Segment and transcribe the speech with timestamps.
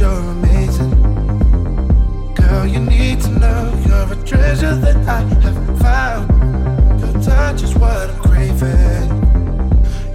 [0.00, 0.90] you're amazing.
[2.34, 7.00] Girl, you need to know you're a treasure that I have found.
[7.00, 9.08] Your touch is what I'm craving.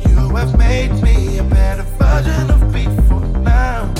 [0.07, 3.91] You have made me a better version of before now.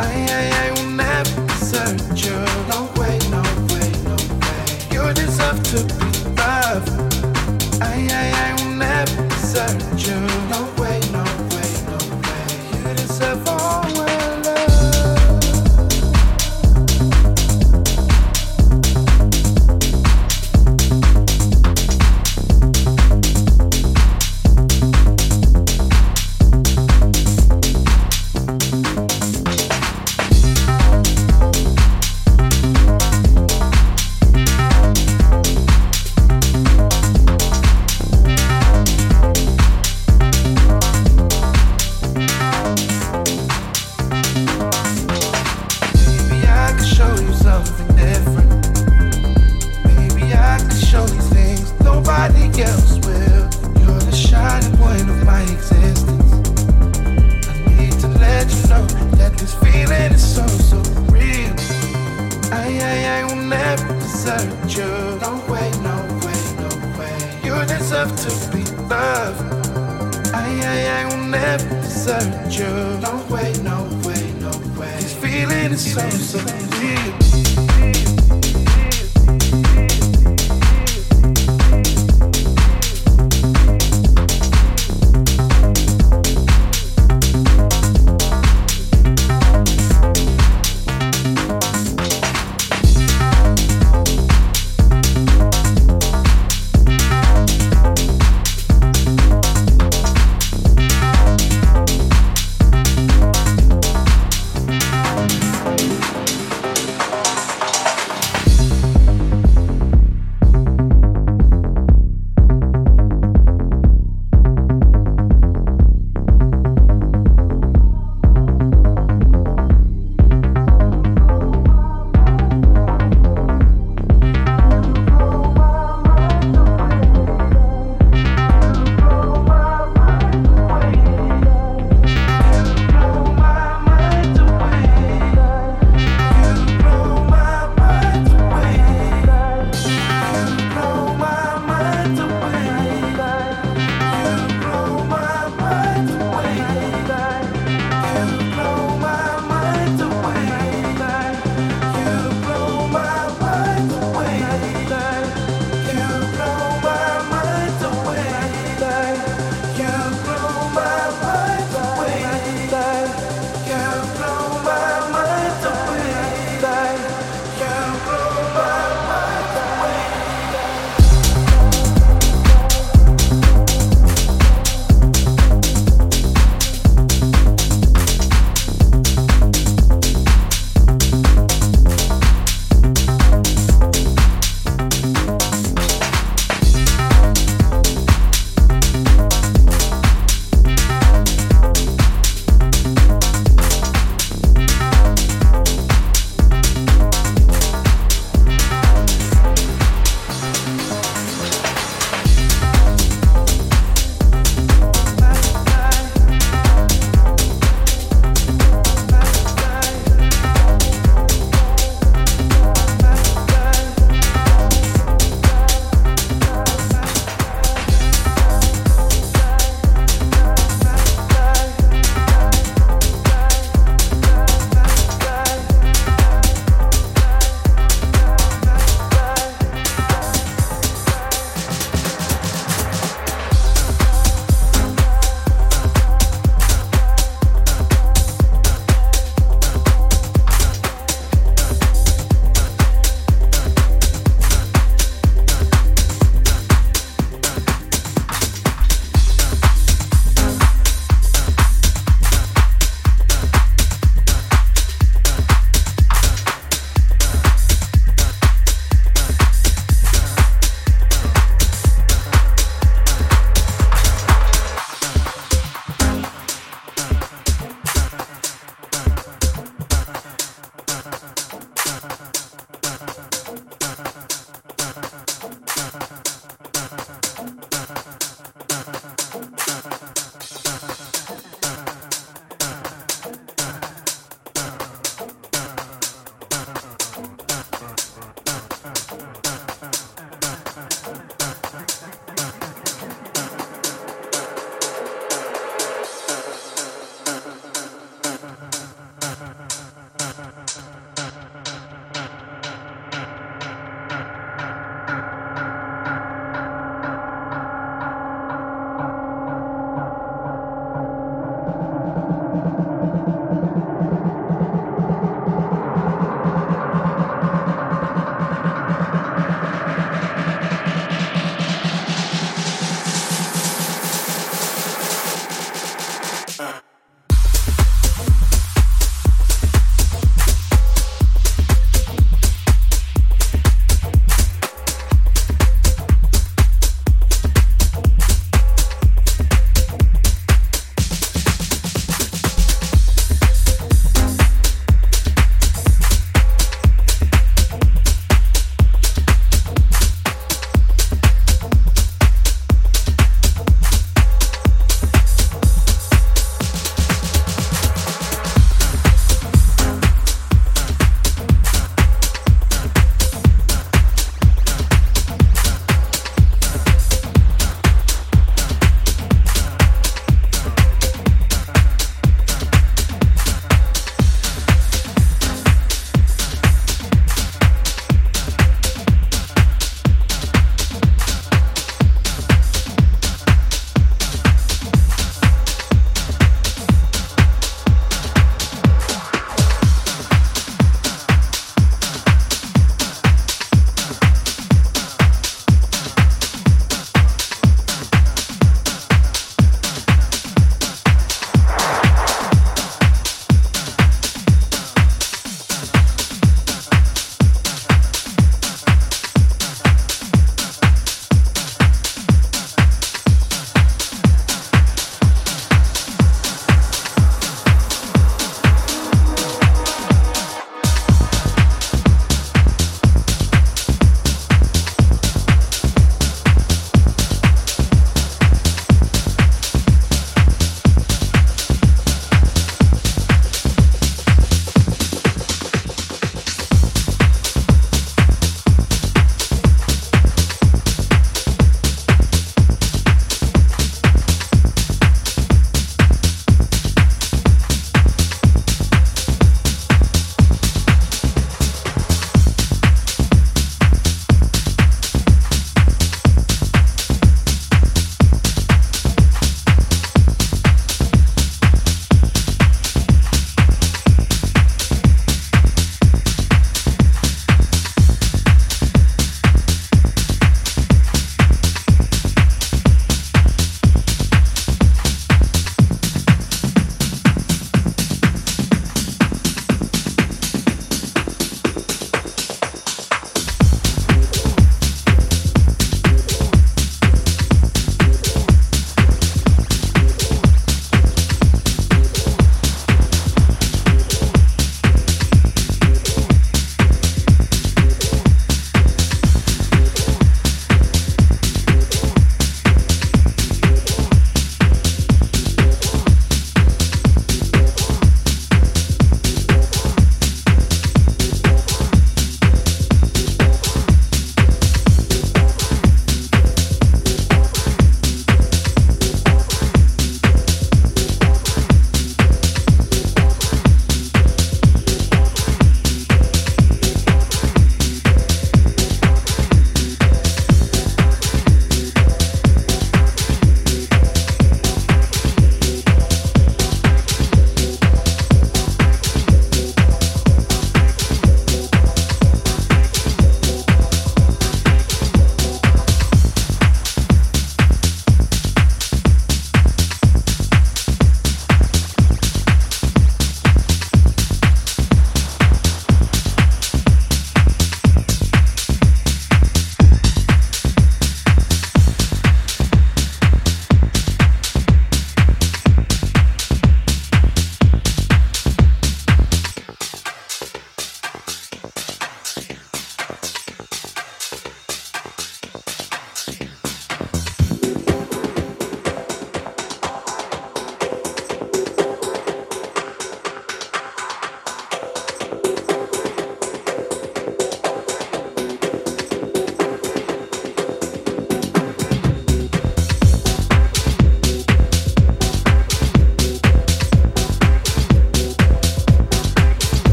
[0.00, 2.38] I, I, I will never desert you.
[2.72, 4.62] No way, no way, no way.
[4.90, 6.90] You deserve to be loved.
[7.82, 10.18] I, I, I will never desert you.
[10.48, 10.69] No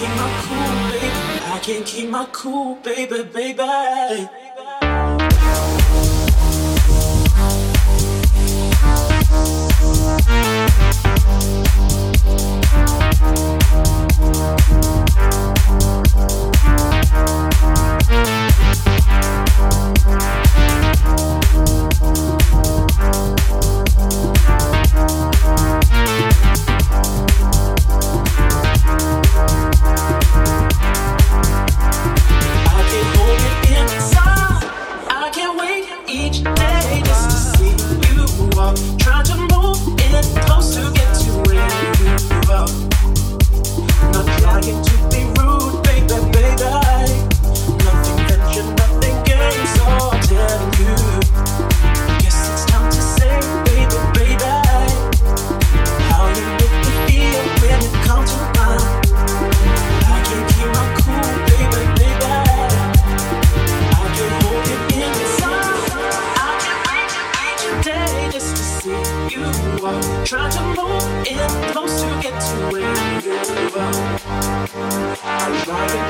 [0.00, 1.10] keep my cool, baby.
[1.52, 4.28] I can't keep my cool, baby, baby.
[14.72, 15.09] Thank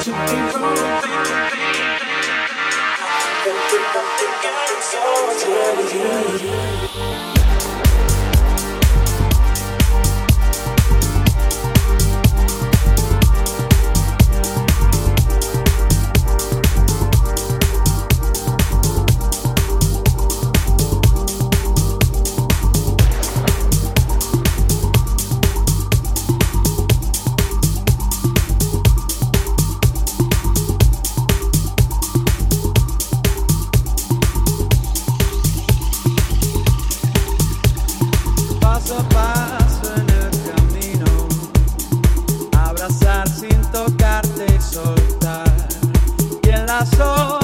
[0.02, 0.06] I'm
[4.80, 5.00] so
[5.44, 7.19] tired of you.
[46.70, 47.39] las.